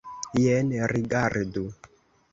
[0.37, 1.67] Jen rigardu!